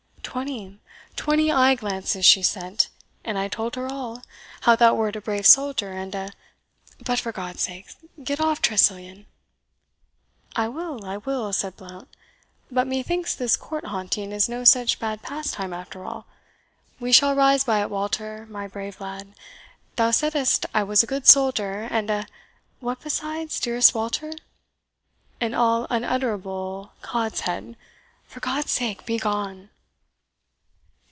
"Twenty 0.23 0.79
twenty 1.17 1.51
eye 1.51 1.75
glances 1.75 2.25
she 2.25 2.41
sent! 2.41 2.87
and 3.25 3.37
I 3.37 3.49
told 3.49 3.75
her 3.75 3.91
all 3.91 4.23
how 4.61 4.77
thou 4.77 4.95
wert 4.95 5.17
a 5.17 5.21
brave 5.21 5.45
soldier, 5.45 5.91
and 5.91 6.15
a 6.15 6.31
But 7.03 7.19
for 7.19 7.33
God's 7.33 7.59
sake, 7.59 7.89
get 8.23 8.39
off 8.39 8.61
Tressilian!" 8.61 9.25
"I 10.55 10.69
will 10.69 11.03
I 11.05 11.17
will," 11.17 11.51
said 11.51 11.75
Blount; 11.75 12.07
"but 12.71 12.87
methinks 12.87 13.35
this 13.35 13.57
court 13.57 13.83
haunting 13.87 14.31
is 14.31 14.47
no 14.47 14.63
such 14.63 14.99
bad 14.99 15.21
pastime, 15.21 15.73
after 15.73 16.05
all. 16.05 16.27
We 16.97 17.11
shall 17.11 17.35
rise 17.35 17.65
by 17.65 17.81
it, 17.81 17.89
Walter, 17.89 18.45
my 18.49 18.69
brave 18.69 19.01
lad. 19.01 19.33
Thou 19.97 20.11
saidst 20.11 20.65
I 20.73 20.81
was 20.81 21.03
a 21.03 21.07
good 21.07 21.27
soldier, 21.27 21.89
and 21.91 22.09
a 22.09 22.25
what 22.79 23.01
besides, 23.01 23.59
dearest 23.59 23.93
Walter?" 23.93 24.31
"An 25.41 25.53
all 25.53 25.87
unutterable 25.89 26.93
codshead. 27.01 27.75
For 28.27 28.39
God's 28.39 28.71
sake, 28.71 29.05
begone!" 29.05 29.71